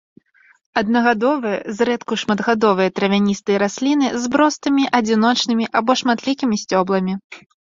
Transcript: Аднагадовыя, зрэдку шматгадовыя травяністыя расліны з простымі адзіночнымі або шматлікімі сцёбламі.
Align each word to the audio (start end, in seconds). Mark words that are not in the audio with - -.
Аднагадовыя, 0.79 1.57
зрэдку 1.79 2.13
шматгадовыя 2.21 2.93
травяністыя 3.01 3.57
расліны 3.67 4.07
з 4.25 4.35
простымі 4.37 4.83
адзіночнымі 5.01 5.65
або 5.83 5.91
шматлікімі 6.01 6.55
сцёбламі. 6.65 7.13